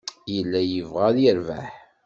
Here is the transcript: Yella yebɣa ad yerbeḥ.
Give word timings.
Yella 0.33 0.61
yebɣa 0.63 1.05
ad 1.09 1.17
yerbeḥ. 1.23 1.67